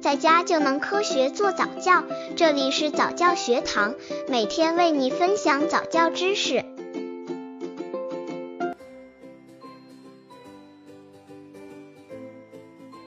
[0.00, 2.02] 在家就能科学做早教。
[2.34, 3.94] 这里是早教学堂，
[4.28, 6.64] 每天为你分享早教知识。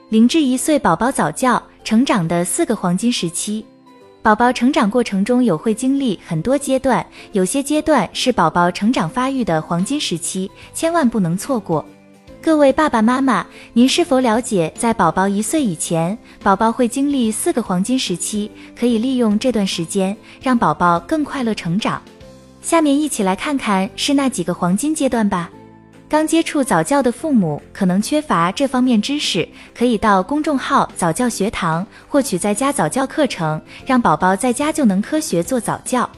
[0.08, 3.66] 零至一岁宝宝早教成长的四个黄金时期。
[4.22, 11.84] 宝宝成长过程中有会经历很多阶段，有些阶段是宝宝成长发育的黄金时期，千万不能错过。
[12.44, 22.02] 各位爸爸妈妈，您是否了解，在宝宝一岁以前，宝宝会经历四个黄金时期，可以利用这段时间让宝宝更快乐成长。
[22.60, 25.50] 下面一起来看看是那几个黄金阶段吧。
[26.06, 36.08] 刚接触早教的父母可能缺乏这方面知识，可以到公众号早教学堂获取在家早教课程，让宝宝在家就能科学做早教。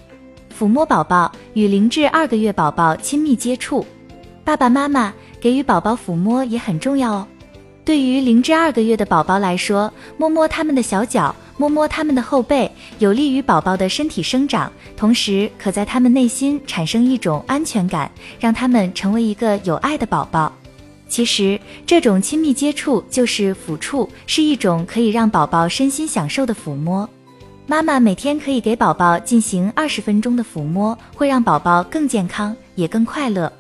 [0.59, 3.87] 抚摸宝宝与零至二个月宝宝亲密接触，
[4.43, 7.27] 爸爸妈妈给予宝宝抚摸也很重要哦。
[7.85, 11.35] 对于零至二个月的宝宝来说，摸摸他们的小脚。
[11.59, 20.53] 摸摸他们的后背，有利于宝宝的身体生长，同时可在他们内心产生一种安全感，让他们成为一个有爱的宝宝。
[21.09, 27.09] 其实，这种亲密接触就是抚触，是一种可以让宝宝身心享受的抚摸。
[27.67, 33.51] 妈妈每天可以给宝宝进行二十分钟的抚摸，会让宝宝更健康，也更快乐。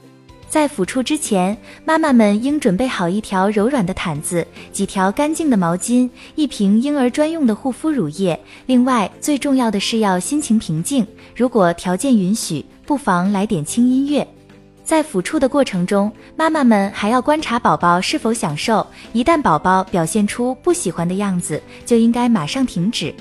[0.48, 8.38] 在抚触之前，妈妈们应准备好一条柔软的毯子、几条干净的毛巾、一瓶婴儿专用的护肤乳液。
[8.66, 11.06] 另外，最重要的是要心情平静。
[11.34, 14.26] 如果条件允许，不妨来点轻音乐。
[14.84, 18.86] 在抚触的过程中，妈妈们还要观察宝宝是否享受。
[19.12, 23.12] 一旦宝宝表现出不喜欢的样子，就应该马上停止。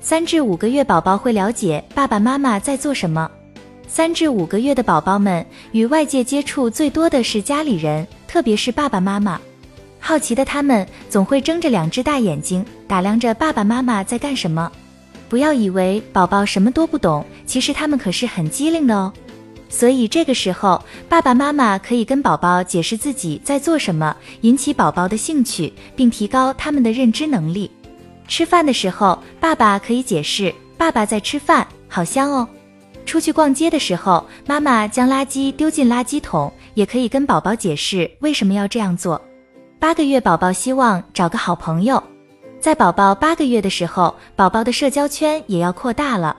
[0.00, 3.28] 三至五个月宝宝会了解爸爸妈妈在做什么。
[3.92, 9.38] 三至五个月的宝宝们与外界接触最多的是家里人，特别是爸爸妈妈。
[9.98, 14.70] 好奇的他们总会睁着两只大眼睛打量着爸爸妈妈在干什么。
[15.28, 19.12] 不要以为宝宝什么都不懂，其实他们可是很机灵的哦。
[19.68, 27.68] 所以这个时候，爸爸妈妈可以跟宝宝解释自己在做什么，引起宝宝的兴趣，并提高他们的认知能力。
[28.28, 32.48] 吃饭的时候，爸爸可以解释：“爸爸在吃饭，好香哦。”
[33.10, 39.20] 出去逛街的时候，妈妈将垃圾丢进垃圾桶，也可以跟宝宝解释为什么要这样做。
[39.80, 42.00] 八个月宝宝希望找个好朋友，
[42.60, 46.36] 在宝宝八个月的时候，宝宝的社交圈也要扩大了。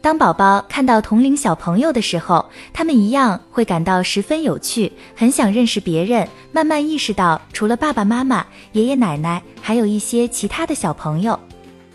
[0.00, 11.38] 当宝宝看到同龄小朋友的时候，他们一样会感到十分有趣，很想认识别人，慢慢意识到除了爸爸妈妈、爷爷奶奶，还有一些其他的小朋友。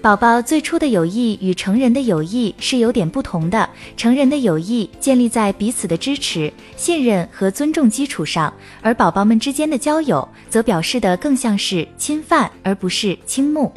[0.03, 3.69] 宝宝最初的友谊与成人的友谊是有点不同的。
[3.95, 13.71] 成人的友谊建立在彼此的支持、信任和尊重基础上，而宝宝们之间的交友则表示的更像是侵犯而不是倾慕。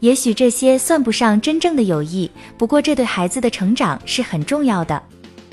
[0.00, 5.02] 也许这些算不上真正的友谊，不过这对孩子的成长是很重要的。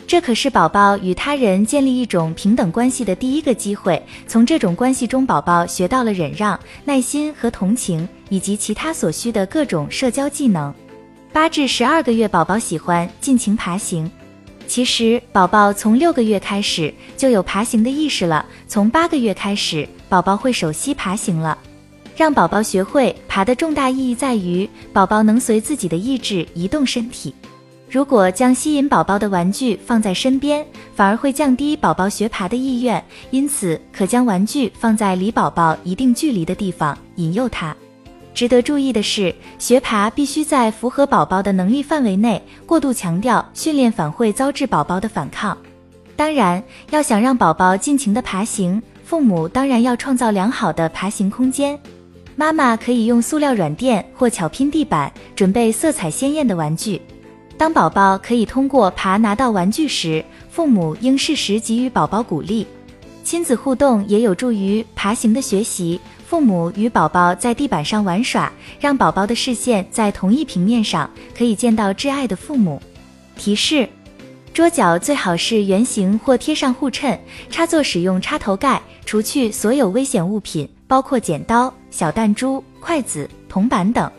[0.09, 4.01] 这可是宝宝与他人建立一种平等关系的第一个机会。
[4.25, 10.73] 从这种关系中，宝宝学到了忍让、耐心和同情，以及其他所需的各种社交技能。
[11.31, 14.09] 八至十二个月宝宝喜欢尽情爬行，
[14.65, 18.43] 其实宝宝从六个月开始就有爬行的意识了。
[18.67, 21.55] 从八个月开始，宝宝会熟悉爬行了。
[22.17, 27.31] 让宝宝学会爬的重大意义在于，宝宝能随自己的意志移动身体。
[27.91, 30.63] 如果将吸引宝宝的玩具放在身边，
[30.93, 33.03] 反而会降低宝宝学爬的意愿。
[33.31, 37.75] 因此，可将玩具放在离宝宝一定距离的地方，引诱他。
[38.31, 42.39] 值得注意的是，学爬必须在符合宝宝的能力范围内。
[42.67, 45.57] 过度强调训练反会遭致宝宝的反抗。
[46.15, 51.77] 当然，要想让宝宝尽情的爬行，父母当然要创造良好的爬行空间。
[52.35, 57.01] 妈妈可以用塑料软垫或巧拼地板，准备色彩鲜艳的玩具。
[57.59, 62.65] 当宝宝可以通过爬拿到玩具时，父母应适时给予宝宝鼓励。
[63.21, 65.99] 亲子互动也有助于爬行的学习。
[66.25, 68.49] 父母与宝宝在地板上玩耍，
[68.79, 72.81] 让宝宝的视线在同一平面上，可以见到挚爱的父母。
[73.35, 73.89] 提示：
[74.53, 77.19] 桌角最好是圆形或贴上护衬。
[77.49, 84.09] 插座使用插头盖，除去所有危险物品，包括剪刀、小弹珠、筷子、铜板等。